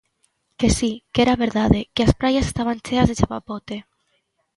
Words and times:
Que 0.59 0.69
si, 0.77 0.91
que 1.11 1.19
era 1.25 1.41
verdade, 1.45 1.79
que 1.93 2.01
as 2.07 2.13
praias 2.19 2.45
estaban 2.47 2.81
cheas 2.85 3.07
de 3.09 3.17
chapapote. 3.19 3.75